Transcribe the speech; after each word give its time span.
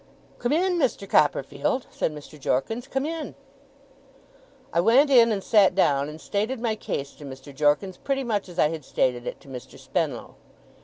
'Come 0.39 0.51
in, 0.51 0.79
Mr. 0.79 1.07
Copperfield,' 1.07 1.85
said 1.91 2.11
Mr. 2.11 2.39
Jorkins. 2.39 2.87
'Come 2.87 3.05
in!' 3.05 3.35
I 4.73 4.79
went 4.79 5.11
in, 5.11 5.31
and 5.31 5.43
sat 5.43 5.75
down; 5.75 6.09
and 6.09 6.19
stated 6.19 6.59
my 6.59 6.75
case 6.75 7.11
to 7.11 7.23
Mr. 7.23 7.53
Jorkins 7.53 7.97
pretty 7.97 8.23
much 8.23 8.49
as 8.49 8.57
I 8.57 8.69
had 8.69 8.83
stated 8.83 9.27
it 9.27 9.39
to 9.41 9.47
Mr. 9.47 9.77
Spenlow. 9.77 10.33